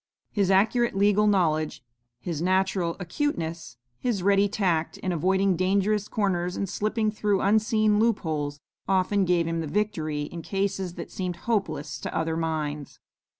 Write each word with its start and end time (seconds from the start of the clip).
His 0.31 0.49
accurate 0.49 0.95
legal 0.95 1.27
knowledge, 1.27 1.83
his 2.19 2.41
natural 2.41 2.95
acuteness, 2.99 3.77
his 3.99 4.23
ready 4.23 4.49
tact 4.49 4.97
in 4.97 5.11
avoiding 5.11 5.55
dangerous 5.55 6.07
corners 6.07 6.57
and 6.57 6.67
slipping 6.67 7.11
through 7.11 7.39
unseen 7.41 7.99
loop 7.99 8.21
holes, 8.21 8.59
often 8.87 9.25
gave 9.25 9.45
him 9.45 9.59
the 9.59 9.67
victory 9.67 10.23
in 10.23 10.41
cases 10.41 10.95
that 10.95 11.11
seemed 11.11 11.35
hopeless 11.45 11.99
to 11.99 12.17
other 12.17 12.35
minds. 12.35 12.99